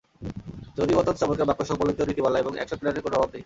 যদিও 0.77 0.99
অত্যন্ত 0.99 1.19
চমৎকার 1.21 1.49
বাক্যসংবলিত 1.49 1.99
নীতিমালা 2.01 2.37
এবং 2.39 2.51
অ্যাকশন 2.55 2.77
প্ল্যানের 2.79 3.03
কোনো 3.05 3.15
অভাব 3.17 3.29
নেই। 3.31 3.39